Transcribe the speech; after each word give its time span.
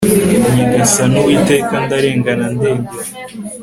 nyagasani 0.55 1.17
uwiteka 1.21 1.73
ndarengana, 1.85 2.45
ndengera 2.55 3.09